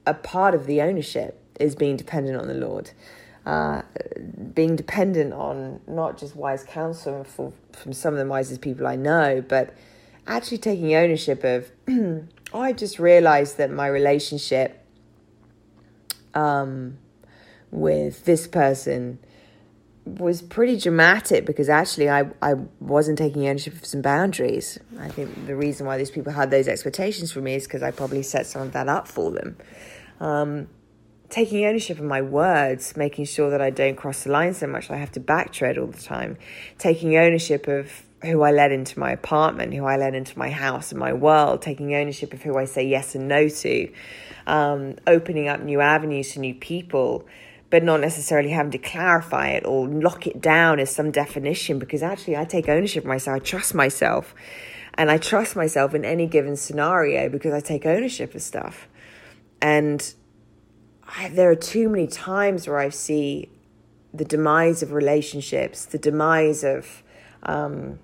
[0.06, 2.92] a part of the ownership is being dependent on the Lord.
[3.44, 3.82] Uh,
[4.54, 8.96] being dependent on not just wise counsel from, from some of the wisest people I
[8.96, 9.74] know, but
[10.26, 11.70] actually taking ownership of,
[12.54, 14.82] I just realized that my relationship
[16.32, 16.96] um,
[17.70, 19.18] with this person
[20.18, 24.78] was pretty dramatic because actually I, I wasn't taking ownership of some boundaries.
[24.98, 27.90] I think the reason why these people had those expectations for me is because I
[27.90, 29.56] probably set some of that up for them.
[30.20, 30.68] Um,
[31.30, 34.90] taking ownership of my words, making sure that I don't cross the line so much
[34.90, 36.36] I have to backtread all the time,
[36.78, 37.90] taking ownership of
[38.22, 41.62] who I let into my apartment, who I let into my house and my world,
[41.62, 43.92] taking ownership of who I say yes and no to,
[44.46, 47.26] um, opening up new avenues to new people
[47.70, 52.02] but not necessarily having to clarify it or lock it down as some definition because
[52.02, 53.36] actually I take ownership of myself.
[53.36, 54.34] I trust myself.
[54.94, 58.88] And I trust myself in any given scenario because I take ownership of stuff.
[59.62, 60.12] And
[61.16, 63.48] I, there are too many times where I see
[64.12, 67.04] the demise of relationships, the demise of
[67.44, 68.00] um,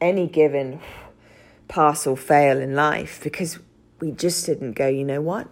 [0.00, 0.80] any given
[1.68, 3.58] pass or fail in life because
[4.00, 5.48] we just didn't go, you know what?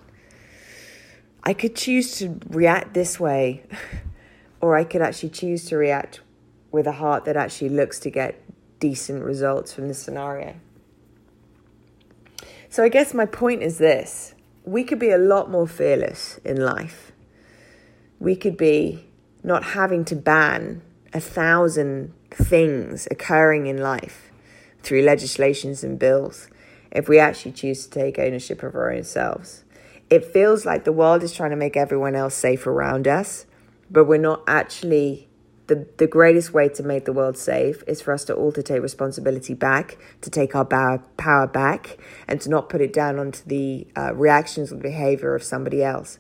[1.45, 3.65] I could choose to react this way,
[4.61, 6.21] or I could actually choose to react
[6.73, 8.43] with a heart that actually looks to get
[8.81, 10.57] decent results from the scenario.
[12.71, 16.57] So I guess my point is this we could be a lot more fearless in
[16.57, 17.13] life.
[18.19, 19.07] We could be
[19.43, 20.81] not having to ban
[21.13, 24.33] a thousand things occurring in life
[24.83, 26.49] through legislations and bills
[26.91, 29.64] if we actually choose to take ownership of our own selves.
[30.11, 33.47] It feels like the world is trying to make everyone else safe around us,
[33.91, 35.29] but we're not actually.
[35.67, 38.63] The, the greatest way to make the world safe is for us to all to
[38.63, 41.97] take responsibility back, to take our power power back,
[42.29, 46.19] and to not put it down onto the uh, reactions or behavior of somebody else.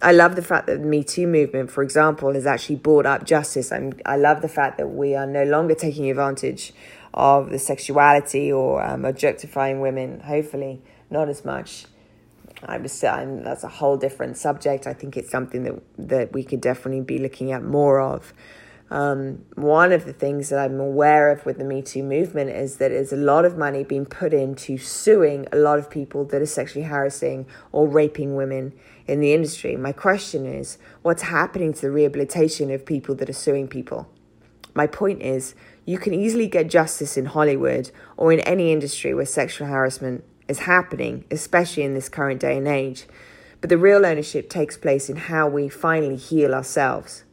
[0.00, 3.24] I love the fact that the Me Too movement, for example, has actually brought up
[3.24, 3.70] justice.
[3.70, 6.72] I'm, I love the fact that we are no longer taking advantage
[7.12, 10.80] of the sexuality or um, objectifying women, hopefully,
[11.10, 11.84] not as much.
[12.64, 14.86] I was saying that's a whole different subject.
[14.86, 18.32] I think it's something that that we could definitely be looking at more of.
[18.88, 22.76] Um, one of the things that I'm aware of with the Me Too movement is
[22.76, 26.40] that there's a lot of money being put into suing a lot of people that
[26.40, 28.72] are sexually harassing or raping women
[29.08, 29.76] in the industry.
[29.76, 34.08] My question is, what's happening to the rehabilitation of people that are suing people?
[34.72, 39.26] My point is, you can easily get justice in Hollywood or in any industry where
[39.26, 43.06] sexual harassment is happening, especially in this current day and age.
[43.60, 47.24] But the real ownership takes place in how we finally heal ourselves.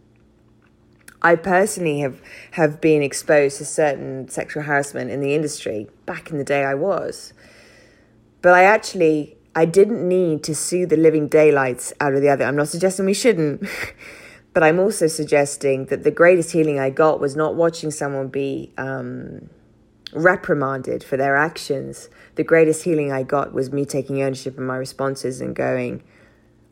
[1.22, 2.22] I personally have,
[2.52, 5.88] have been exposed to certain sexual harassment in the industry.
[6.06, 7.34] Back in the day, I was.
[8.42, 12.44] But I actually, I didn't need to sue the living daylights out of the other.
[12.44, 13.66] I'm not suggesting we shouldn't.
[14.54, 18.72] but I'm also suggesting that the greatest healing I got was not watching someone be
[18.78, 19.50] um,
[20.14, 24.78] reprimanded for their actions, the greatest healing I got was me taking ownership of my
[24.78, 26.04] responses and going,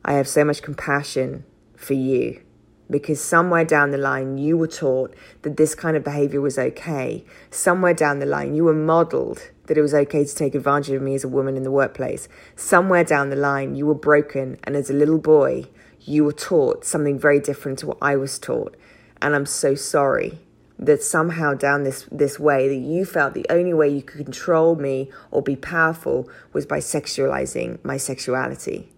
[0.04, 1.45] I have so much compassion
[1.76, 2.41] for you.
[2.89, 7.24] Because somewhere down the line, you were taught that this kind of behavior was okay.
[7.50, 11.02] Somewhere down the line, you were modeled that it was okay to take advantage of
[11.02, 12.28] me as a woman in the workplace.
[12.56, 14.58] Somewhere down the line, you were broken.
[14.65, 15.67] And as a little boy,
[16.02, 18.76] you were taught something very different to what I was taught.
[19.21, 20.39] And I'm so sorry
[20.82, 24.76] that somehow down this this way that you felt the only way you could control
[24.76, 28.91] me or be powerful was by sexualizing my sexuality.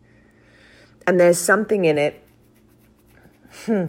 [1.06, 2.24] And there's something in it.
[3.66, 3.86] Hmm,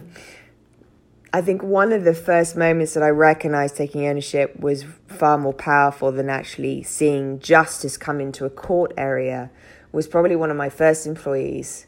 [1.33, 5.53] I think one of the first moments that I recognized taking ownership was far more
[5.53, 9.49] powerful than actually seeing justice come into a court area
[9.91, 11.87] was probably one of my first employees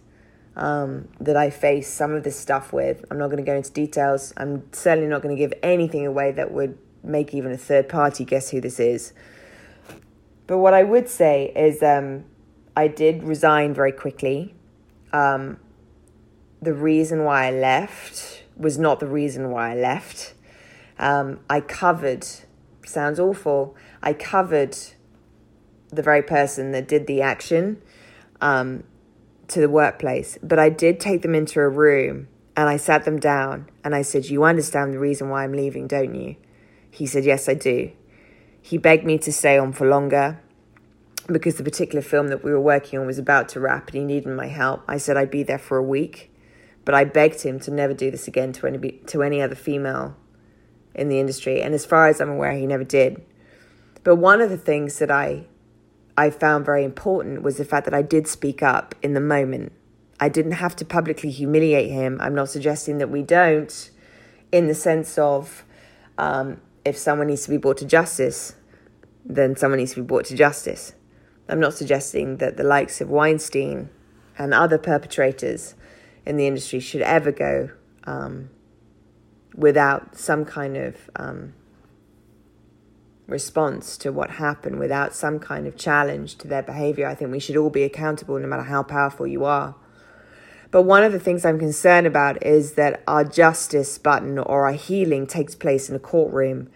[0.58, 3.06] um, that I face some of this stuff with.
[3.10, 4.34] I'm not going to go into details.
[4.36, 8.26] I'm certainly not going to give anything away that would make even a third party
[8.26, 9.14] guess who this is.
[10.48, 12.26] But what I would say is um,
[12.76, 14.56] I did resign very quickly.
[15.14, 15.60] Um,
[16.62, 20.34] the reason why I left was not the reason why I left.
[20.98, 22.26] Um, I covered,
[22.84, 24.76] sounds awful, I covered
[25.90, 27.80] the very person that did the action.
[28.42, 28.84] Um,
[29.50, 33.20] to the workplace, but I did take them into a room and I sat them
[33.20, 36.36] down and I said, You understand the reason why I'm leaving, don't you?
[36.90, 37.92] He said, Yes, I do.
[38.62, 40.42] He begged me to stay on for longer
[41.28, 44.04] because the particular film that we were working on was about to wrap and he
[44.04, 44.84] needed my help.
[44.88, 46.32] I said I'd be there for a week,
[46.84, 50.18] but I begged him to never do this again to any, to any other female
[50.96, 51.62] in the industry.
[51.62, 53.24] And as far as I'm aware, he never did.
[54.04, 55.46] But one of the things that I
[56.18, 59.72] I found very important was the fact that I did speak up in the moment.
[60.20, 62.18] I didn't have to publicly humiliate him.
[62.20, 63.92] I'm not suggesting that we don't,
[64.52, 65.64] in the sense of
[66.18, 68.56] um, if someone needs to be brought to justice,
[69.24, 70.94] then someone needs to be brought to justice.
[71.48, 73.90] I'm not suggesting that the likes of Weinstein
[74.38, 75.76] and other perpetrators
[76.26, 77.70] in the industry should ever go
[78.06, 78.50] um,
[79.56, 81.54] without some kind of um,
[83.28, 87.08] response to what happened, without some kind of challenge to their behavior.
[87.08, 89.76] I think we should all be accountable no matter how powerful you are.
[90.72, 94.74] But one of the things I'm concerned about is that our justice button or our
[94.74, 96.70] healing takes place in a courtroom.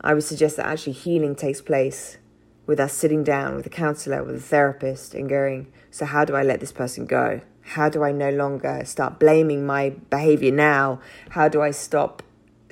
[0.00, 2.18] I would suggest that actually healing takes place
[2.66, 6.34] with us sitting down with a counselor, with a therapist, and going, So, how do
[6.34, 7.40] I let this person go?
[7.62, 11.00] How do I no longer start blaming my behavior now?
[11.30, 12.22] How do I stop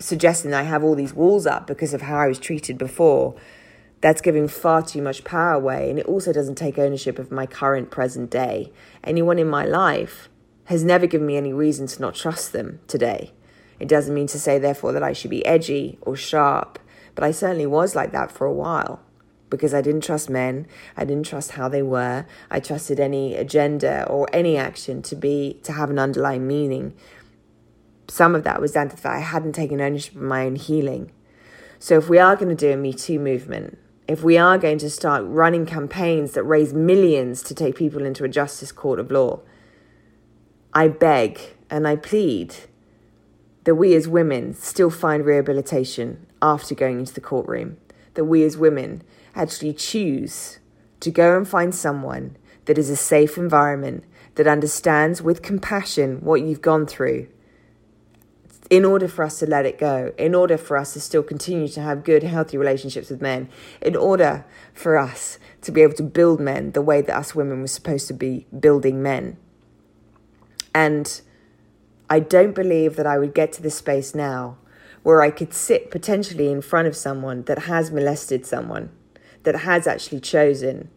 [0.00, 3.36] suggesting I have all these walls up because of how I was treated before?
[4.00, 5.90] That's giving far too much power away.
[5.90, 8.72] And it also doesn't take ownership of my current present day.
[9.04, 10.28] Anyone in my life
[10.64, 13.32] has never given me any reason to not trust them today.
[13.78, 16.78] It doesn't mean to say, therefore, that I should be edgy or sharp,
[17.14, 19.00] but I certainly was like that for a while
[19.50, 20.66] because I didn't trust men.
[20.96, 22.24] I didn't trust how they were.
[22.50, 26.94] I trusted any agenda or any action to be to have an underlying meaning.
[28.10, 30.56] Some of that was down to the fact I hadn't taken ownership of my own
[30.56, 31.12] healing.
[31.78, 34.78] So if we are going to do a Me Too movement, if we are going
[34.78, 39.12] to start running campaigns that raise millions to take people into a justice court of
[39.12, 39.42] law,
[40.74, 42.56] I beg and I plead
[43.62, 47.76] that we as women still find rehabilitation after going into the courtroom,
[48.14, 49.04] that we as women
[49.36, 50.58] actually choose
[50.98, 54.02] to go and find someone that is a safe environment,
[54.34, 57.28] that understands with compassion what you've gone through,
[58.70, 61.66] in order for us to let it go, in order for us to still continue
[61.66, 63.48] to have good, healthy relationships with men,
[63.82, 67.60] in order for us to be able to build men the way that us women
[67.60, 69.36] were supposed to be building men.
[70.72, 71.20] And
[72.08, 74.56] I don't believe that I would get to this space now
[75.02, 78.90] where I could sit potentially in front of someone that has molested someone
[79.42, 80.90] that has actually chosen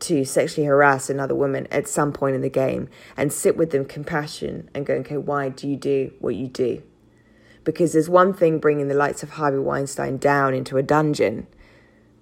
[0.00, 3.84] to sexually harass another woman at some point in the game and sit with them
[3.84, 6.82] compassion and go, okay, why do you do what you do?
[7.64, 11.46] Because there's one thing bringing the likes of Harvey Weinstein down into a dungeon,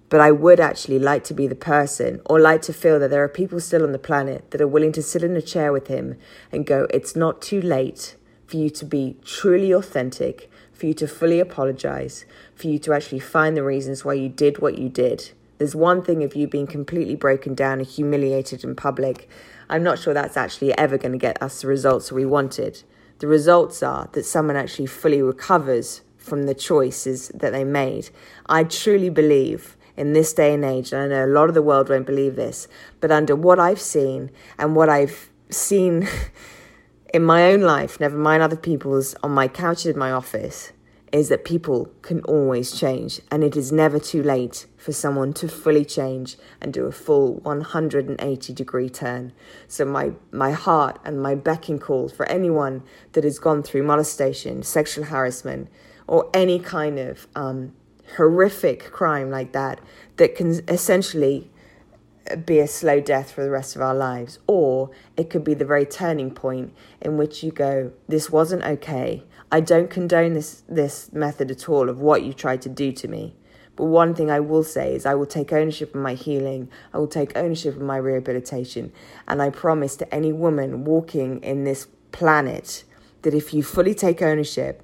[0.09, 3.23] but I would actually like to be the person or like to feel that there
[3.23, 5.87] are people still on the planet that are willing to sit in a chair with
[5.87, 6.17] him
[6.51, 8.15] and go, it's not too late
[8.45, 13.19] for you to be truly authentic, for you to fully apologize, for you to actually
[13.19, 15.31] find the reasons why you did what you did.
[15.59, 19.29] There's one thing of you being completely broken down and humiliated in public.
[19.69, 22.81] I'm not sure that's actually ever going to get us the results we wanted.
[23.19, 28.09] The results are that someone actually fully recovers from the choices that they made.
[28.45, 31.61] I truly believe in this day and age, and I know a lot of the
[31.61, 32.69] world won't believe this,
[33.01, 36.07] but under what I've seen and what I've seen
[37.13, 40.71] in my own life, never mind other people's, on my couch in my office,
[41.11, 45.47] is that people can always change and it is never too late for someone to
[45.47, 49.33] fully change and do a full 180 degree turn.
[49.67, 54.63] So my my heart and my becking call for anyone that has gone through molestation,
[54.63, 55.67] sexual harassment,
[56.07, 57.73] or any kind of um,
[58.15, 59.81] horrific crime like that
[60.15, 61.51] that can essentially
[62.45, 65.65] be a slow death for the rest of our lives, or it could be the
[65.65, 69.23] very turning point in which you go, This wasn't okay.
[69.51, 73.07] I don't condone this, this method at all of what you tried to do to
[73.07, 73.35] me.
[73.79, 76.69] But one thing I will say is I will take ownership of my healing.
[76.93, 78.91] I will take ownership of my rehabilitation.
[79.25, 82.83] And I promise to any woman walking in this planet
[83.21, 84.83] that if you fully take ownership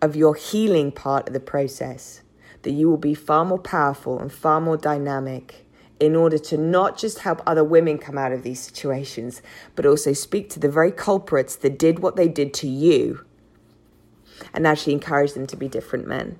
[0.00, 2.22] of your healing part of the process,
[2.62, 5.66] that you will be far more powerful and far more dynamic
[5.98, 9.42] in order to not just help other women come out of these situations,
[9.74, 13.24] but also speak to the very culprits that did what they did to you
[14.54, 16.38] and actually encourage them to be different men.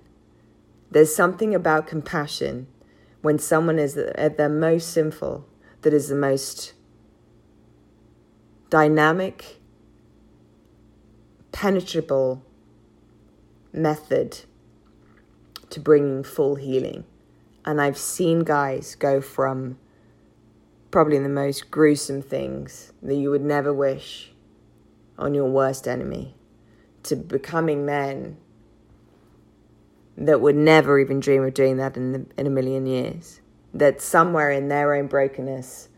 [0.91, 2.69] There's something about compassion
[3.23, 5.47] when someone is at their most sinful
[5.83, 6.75] that is the most
[8.71, 9.61] dynamic,
[11.53, 12.43] penetrable
[13.73, 14.41] method
[15.71, 17.05] to bringing full healing.
[17.65, 19.79] And I've seen guys go from
[20.91, 24.33] probably the most gruesome things that you would never wish
[25.19, 26.35] on your worst enemy
[27.03, 28.37] to becoming men
[30.17, 33.41] that would never even dream of doing that in, the, in a million years.
[33.75, 35.89] That somewhere in their own brokenness,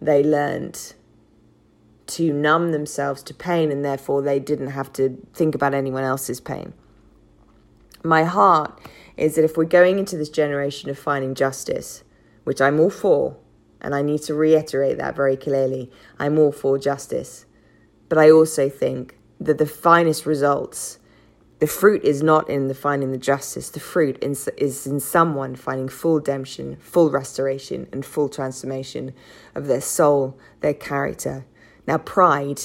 [0.00, 0.94] they learned
[2.06, 6.40] to numb themselves to pain and therefore they didn't have to think about anyone else's
[6.40, 6.74] pain
[8.04, 8.80] my heart
[9.16, 12.02] is that if we're going into this generation of finding justice,
[12.44, 13.36] which I'm all for,
[13.80, 17.46] and I need to reiterate that very clearly, I'm all for justice.
[18.08, 20.98] But I also think that the finest results,
[21.62, 25.88] the fruit is not in the finding the justice, the fruit is in someone finding
[25.88, 29.14] full redemption, full restoration, and full transformation
[29.54, 31.46] of their soul, their character.
[31.86, 32.60] Now, pride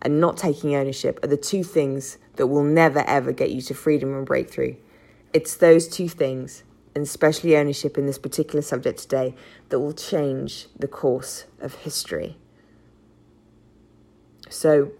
[0.00, 3.72] and not taking ownership are the two things that will never ever get you to
[3.72, 4.76] freedom and breakthrough.
[5.32, 6.62] It's those two things,
[6.94, 9.34] and especially ownership in this particular subject today,
[9.70, 12.36] that will change the course of history.
[14.50, 14.92] So,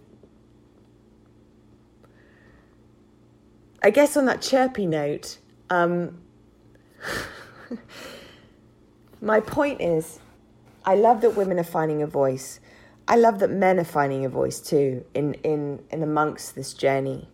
[3.83, 6.21] I guess on that chirpy note, um,
[9.21, 10.19] my point is
[10.85, 12.61] I love that women are finding a voice.
[13.09, 17.27] I love that men are finding a voice too in, in, in amongst this journey.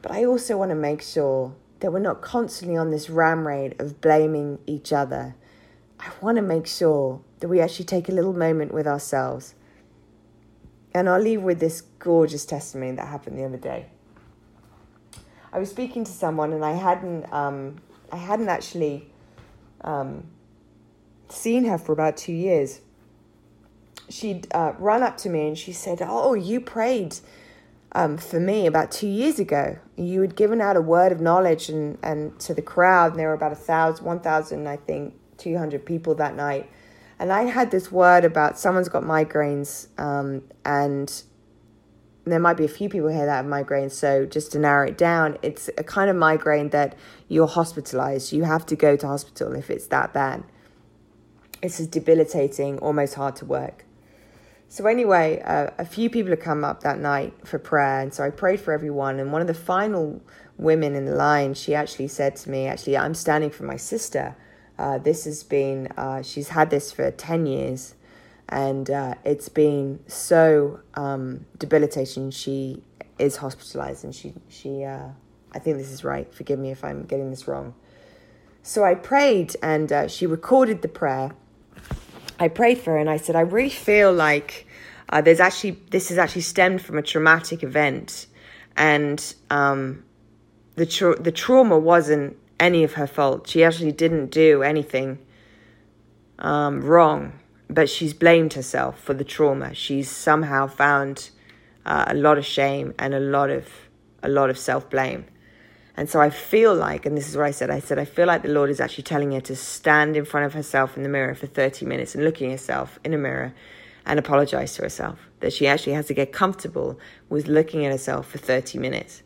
[0.00, 3.74] But I also want to make sure that we're not constantly on this ram raid
[3.80, 5.34] of blaming each other.
[5.98, 9.56] I want to make sure that we actually take a little moment with ourselves.
[10.94, 13.91] And I'll leave with this gorgeous testimony that happened the other day.
[15.52, 17.76] I was speaking to someone and I hadn't um,
[18.10, 19.08] I hadn't actually
[19.82, 20.24] um,
[21.28, 22.80] seen her for about two years.
[24.08, 27.16] She'd uh, run up to me and she said, "Oh, you prayed
[27.92, 29.78] um, for me about two years ago.
[29.96, 33.28] You had given out a word of knowledge and, and to the crowd, and there
[33.28, 36.70] were about a thousand, one thousand, I think, two hundred people that night.
[37.18, 41.22] And I had this word about someone's got migraines, um, and
[42.24, 43.92] there might be a few people here that have migraines.
[43.92, 46.96] So just to narrow it down, it's a kind of migraine that
[47.28, 48.32] you're hospitalized.
[48.32, 50.44] You have to go to hospital if it's that bad.
[51.62, 53.84] It's debilitating, almost hard to work.
[54.68, 58.24] So anyway, uh, a few people had come up that night for prayer, and so
[58.24, 59.20] I prayed for everyone.
[59.20, 60.22] And one of the final
[60.56, 64.34] women in the line, she actually said to me, "Actually, I'm standing for my sister.
[64.78, 67.94] Uh, this has been, uh, she's had this for ten years."
[68.48, 72.30] And uh, it's been so um, debilitating.
[72.30, 72.82] She
[73.18, 75.08] is hospitalized, and she she uh,
[75.52, 76.32] I think this is right.
[76.32, 77.74] Forgive me if I'm getting this wrong.
[78.62, 81.34] So I prayed, and uh, she recorded the prayer.
[82.38, 84.66] I prayed for her, and I said, I really feel like
[85.08, 88.26] uh, there's actually this is actually stemmed from a traumatic event,
[88.76, 90.04] and um,
[90.76, 93.48] the tra- the trauma wasn't any of her fault.
[93.48, 95.18] She actually didn't do anything
[96.38, 97.32] um, wrong
[97.72, 99.74] but she's blamed herself for the trauma.
[99.74, 101.30] She's somehow found
[101.86, 103.66] uh, a lot of shame and a lot of
[104.22, 105.24] a lot of self blame.
[105.96, 108.26] And so I feel like, and this is what I said, I said, I feel
[108.26, 111.08] like the Lord is actually telling her to stand in front of herself in the
[111.08, 113.52] mirror for 30 minutes and looking at herself in a mirror
[114.06, 115.18] and apologize to herself.
[115.40, 116.98] That she actually has to get comfortable
[117.28, 119.22] with looking at herself for 30 minutes.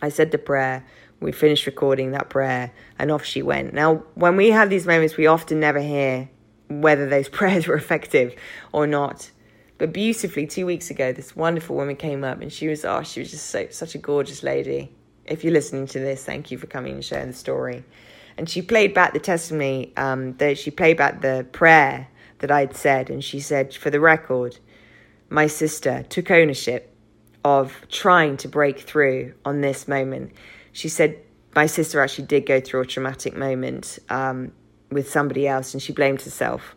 [0.00, 0.84] I said the prayer,
[1.20, 3.72] we finished recording that prayer, and off she went.
[3.72, 6.28] Now, when we have these moments, we often never hear
[6.68, 8.34] whether those prayers were effective
[8.72, 9.30] or not.
[9.78, 13.20] But beautifully, two weeks ago, this wonderful woman came up and she was, oh, she
[13.20, 14.92] was just so, such a gorgeous lady.
[15.24, 17.82] If you're listening to this, thank you for coming and sharing the story.
[18.36, 22.08] And she played back the testimony, um, that she played back the prayer
[22.38, 23.10] that I'd said.
[23.10, 24.58] And she said, for the record,
[25.28, 26.96] my sister took ownership
[27.44, 30.32] of trying to break through on this moment.
[30.72, 31.20] She said,
[31.54, 33.98] my sister actually did go through a traumatic moment.
[34.08, 34.52] Um,
[34.94, 36.74] with somebody else and she blamed herself.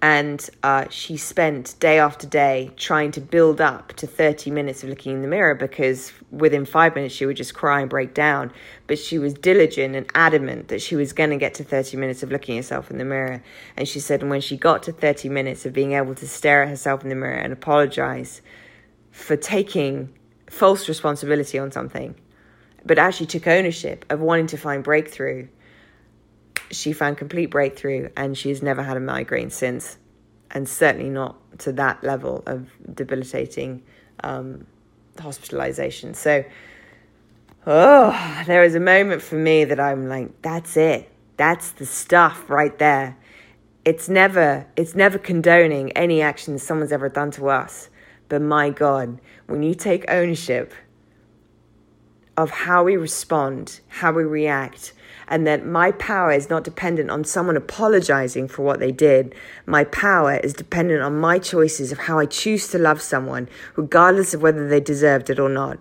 [0.00, 4.90] And uh, she spent day after day trying to build up to 30 minutes of
[4.90, 8.52] looking in the mirror because within five minutes she would just cry and break down.
[8.86, 12.22] But she was diligent and adamant that she was going to get to 30 minutes
[12.22, 13.42] of looking herself in the mirror.
[13.76, 16.68] And she said, when she got to 30 minutes of being able to stare at
[16.68, 18.40] herself in the mirror and apologize
[19.10, 20.12] for taking
[20.48, 22.14] false responsibility on something,
[22.86, 25.48] but actually took ownership of wanting to find breakthrough
[26.70, 29.98] she found complete breakthrough and she's never had a migraine since,
[30.50, 33.82] and certainly not to that level of debilitating
[34.22, 34.66] um,
[35.18, 36.14] hospitalization.
[36.14, 36.44] So,
[37.66, 41.10] oh, there was a moment for me that I'm like, that's it.
[41.36, 43.16] That's the stuff right there.
[43.84, 47.88] It's never, it's never condoning any action someone's ever done to us.
[48.28, 50.74] But my God, when you take ownership
[52.36, 54.92] of how we respond, how we react,
[55.28, 59.34] and that my power is not dependent on someone apologizing for what they did.
[59.66, 64.34] My power is dependent on my choices of how I choose to love someone, regardless
[64.34, 65.78] of whether they deserved it or not.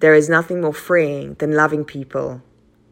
[0.00, 2.42] There is nothing more freeing than loving people,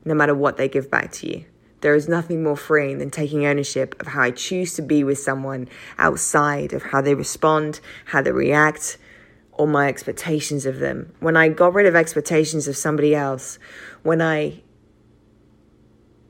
[0.04, 1.44] no matter what they give back to you.
[1.80, 5.18] There is nothing more freeing than taking ownership of how I choose to be with
[5.18, 5.68] someone
[5.98, 8.98] outside of how they respond, how they react,
[9.50, 11.12] or my expectations of them.
[11.18, 13.58] When I got rid of expectations of somebody else,
[14.04, 14.62] when I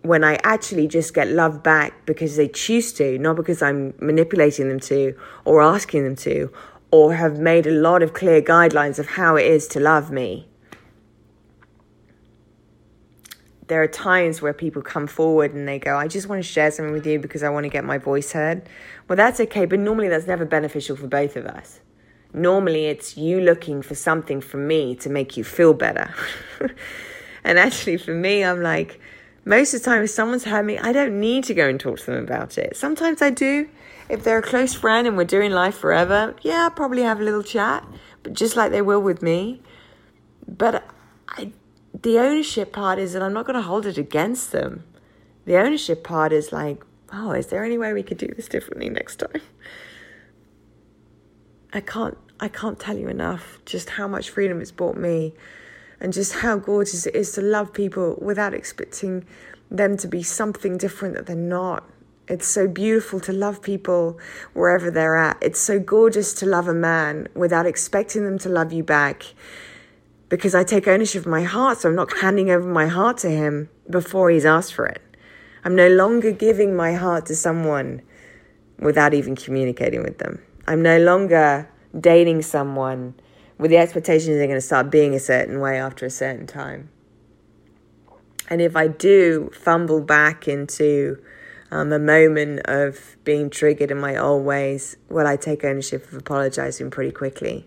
[0.02, 4.68] when I actually just get love back because they choose to, not because I'm manipulating
[4.68, 6.52] them to or asking them to,
[6.90, 10.48] or have made a lot of clear guidelines of how it is to love me.
[13.72, 16.70] there are times where people come forward and they go, I just want to share
[16.70, 18.68] something with you because I want to get my voice heard.
[19.08, 21.80] Well, that's okay, but normally that's never beneficial for both of us.
[22.34, 26.14] Normally it's you looking for something from me to make you feel better.
[27.44, 29.00] and actually, for me, I'm like,
[29.44, 31.98] most of the time, if someone's hurt me, I don't need to go and talk
[32.00, 32.76] to them about it.
[32.76, 33.68] Sometimes I do.
[34.08, 37.24] If they're a close friend and we're doing life forever, yeah, I'll probably have a
[37.24, 37.84] little chat,
[38.22, 39.62] but just like they will with me.
[40.46, 40.84] But
[41.28, 41.52] I,
[42.02, 44.84] the ownership part is that I'm not going to hold it against them.
[45.44, 46.82] The ownership part is like,
[47.12, 49.40] oh, is there any way we could do this differently next time?
[51.72, 55.32] I can't I can't tell you enough just how much freedom it's brought me
[56.02, 59.24] and just how gorgeous it is to love people without expecting
[59.70, 61.88] them to be something different that they're not.
[62.26, 64.18] It's so beautiful to love people
[64.52, 65.38] wherever they're at.
[65.40, 69.32] It's so gorgeous to love a man without expecting them to love you back
[70.28, 73.30] because I take ownership of my heart, so I'm not handing over my heart to
[73.30, 75.00] him before he's asked for it.
[75.64, 78.02] I'm no longer giving my heart to someone
[78.78, 80.42] without even communicating with them.
[80.66, 83.14] I'm no longer dating someone
[83.62, 86.90] with the expectation they're going to start being a certain way after a certain time.
[88.50, 91.22] And if I do fumble back into
[91.70, 96.18] um, a moment of being triggered in my old ways, well, I take ownership of
[96.18, 97.66] apologizing pretty quickly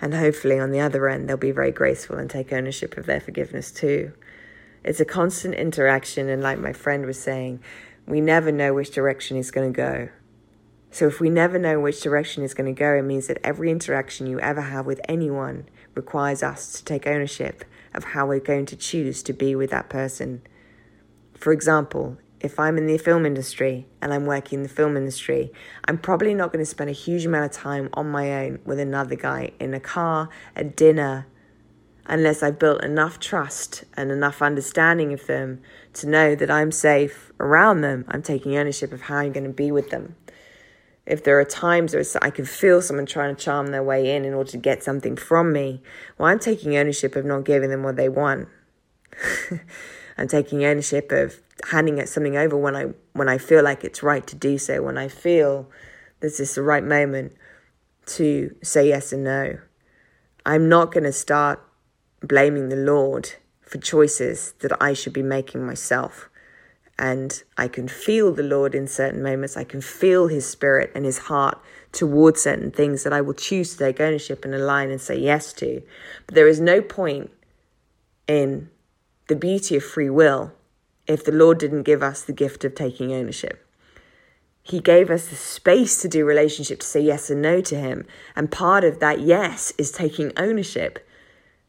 [0.00, 3.20] and hopefully, on the other end, they'll be very graceful and take ownership of their
[3.20, 4.12] forgiveness too.
[4.84, 7.60] It's a constant interaction, and like my friend was saying,
[8.06, 10.08] we never know which direction it's going to go.
[10.94, 13.68] So, if we never know which direction is going to go, it means that every
[13.68, 18.64] interaction you ever have with anyone requires us to take ownership of how we're going
[18.66, 20.42] to choose to be with that person.
[21.36, 25.50] For example, if I'm in the film industry and I'm working in the film industry,
[25.84, 28.78] I'm probably not going to spend a huge amount of time on my own with
[28.78, 31.26] another guy in a car, at dinner,
[32.06, 35.60] unless I've built enough trust and enough understanding of them
[35.94, 38.04] to know that I'm safe around them.
[38.06, 40.14] I'm taking ownership of how I'm going to be with them.
[41.06, 44.24] If there are times where I can feel someone trying to charm their way in
[44.24, 45.82] in order to get something from me,
[46.16, 48.48] well, I'm taking ownership of not giving them what they want.
[50.18, 51.40] I'm taking ownership of
[51.70, 54.82] handing it something over when I when I feel like it's right to do so,
[54.82, 55.68] when I feel
[56.20, 57.32] this is the right moment
[58.06, 59.58] to say yes and no.
[60.46, 61.60] I'm not going to start
[62.22, 63.32] blaming the Lord
[63.62, 66.28] for choices that I should be making myself.
[66.98, 69.56] And I can feel the Lord in certain moments.
[69.56, 71.60] I can feel His spirit and His heart
[71.92, 75.52] towards certain things that I will choose to take ownership and align and say yes
[75.54, 75.82] to.
[76.26, 77.30] But there is no point
[78.28, 78.70] in
[79.28, 80.52] the beauty of free will
[81.06, 83.66] if the Lord didn't give us the gift of taking ownership.
[84.62, 88.06] He gave us the space to do relationship, to say yes and no to Him.
[88.34, 91.06] And part of that yes is taking ownership.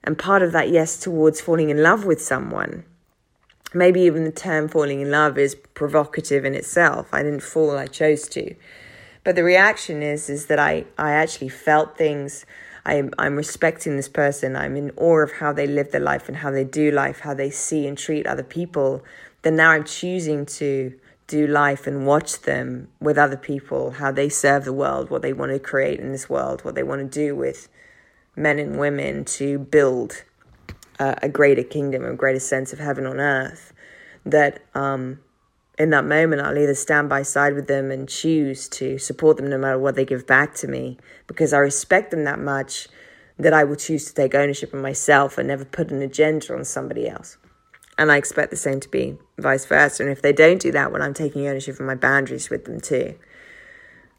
[0.04, 2.86] And part of that yes towards falling in love with someone.
[3.76, 7.10] Maybe even the term falling in love is provocative in itself.
[7.12, 8.56] I didn't fall, I chose to.
[9.26, 12.46] But the reaction is is that I, I actually felt things
[12.86, 14.56] I'm, I'm respecting this person.
[14.56, 17.34] I'm in awe of how they live their life and how they do life, how
[17.34, 19.04] they see and treat other people.
[19.42, 20.98] Then now I'm choosing to
[21.28, 25.34] do life and watch them with other people, how they serve the world, what they
[25.34, 27.68] want to create in this world, what they want to do with
[28.36, 30.24] men and women to build
[31.00, 33.74] uh, a greater kingdom, a greater sense of heaven on earth.
[34.26, 35.20] That um,
[35.78, 39.50] in that moment, I'll either stand by side with them and choose to support them
[39.50, 42.88] no matter what they give back to me because I respect them that much
[43.38, 46.64] that I will choose to take ownership of myself and never put an agenda on
[46.64, 47.38] somebody else.
[47.98, 50.04] And I expect the same to be vice versa.
[50.04, 52.66] And if they don't do that, when well, I'm taking ownership of my boundaries with
[52.66, 53.16] them too.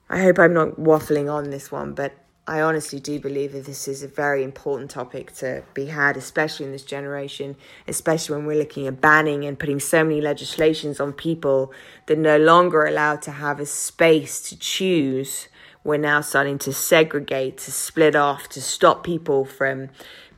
[0.09, 2.13] I hope I'm not waffling on this one, but
[2.49, 6.67] I honestly do believe that this is a very important topic to be had, especially
[6.67, 7.57] in this generation,
[7.89, 11.73] especially when we're looking at banning and putting so many legislations on people
[12.07, 15.49] that no longer allowed to have a space to choose.
[15.83, 19.89] We're now starting to segregate, to split off, to stop people from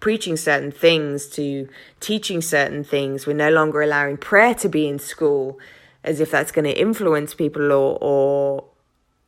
[0.00, 1.68] preaching certain things, to
[2.00, 3.26] teaching certain things.
[3.26, 5.58] We're no longer allowing prayer to be in school
[6.02, 8.64] as if that's going to influence people or, or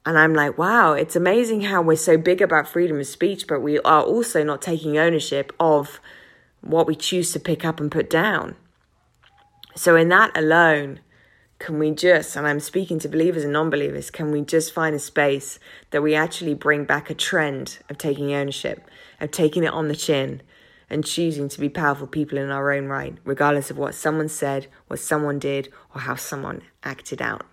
[0.07, 3.61] and I'm like, wow, it's amazing how we're so big about freedom of speech, but
[3.61, 6.01] we are also not taking ownership of
[6.63, 8.57] what we choose to pick up and put down.
[9.77, 11.01] So, in that alone,
[11.59, 14.97] can we just, and I'm speaking to believers and non believers, can we just find
[14.97, 15.59] a space
[15.91, 18.89] that we actually bring back a trend of taking ownership,
[19.21, 20.43] of taking it on the chin,
[20.89, 24.67] and choosing to be powerful people in our own right, regardless of what someone said,
[24.89, 27.47] what someone did, or how someone acted out?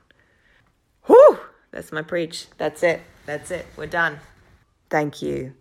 [1.72, 2.48] That's my preach.
[2.58, 3.02] That's it.
[3.26, 3.66] That's it.
[3.76, 4.20] We're done.
[4.90, 5.54] Thank you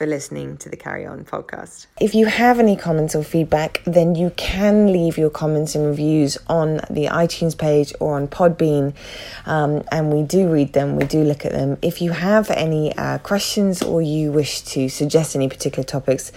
[0.00, 1.86] for listening to the Carrie On podcast.
[2.00, 6.38] If you have any comments or feedback, then you can leave your comments and reviews
[6.46, 8.94] on the iTunes page or on Podbean,
[9.44, 11.76] um, and we do read them, we do look at them.
[11.82, 16.32] If you have any uh, questions or you wish to suggest any particular topics,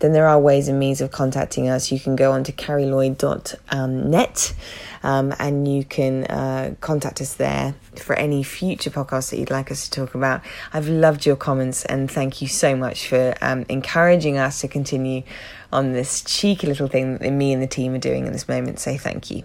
[0.00, 1.90] then there are ways and means of contacting us.
[1.90, 4.54] You can go on to carrielloyd.net
[5.06, 9.70] um, and you can uh, contact us there for any future podcasts that you'd like
[9.70, 10.40] us to talk about.
[10.72, 15.22] I've loved your comments and thank you so much for um, encouraging us to continue
[15.72, 18.80] on this cheeky little thing that me and the team are doing at this moment.
[18.80, 19.44] So thank you.